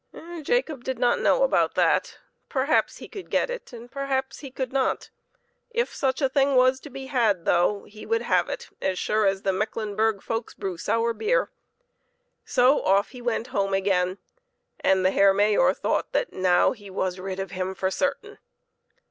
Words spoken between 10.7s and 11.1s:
shoots at THE SKILLFUL